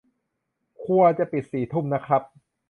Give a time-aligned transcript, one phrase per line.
[0.83, 2.21] ครัวจะปิดสี่ทุ่มนะครับ